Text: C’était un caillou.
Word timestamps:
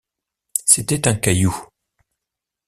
C’était 0.65 1.07
un 1.07 1.13
caillou. 1.13 1.55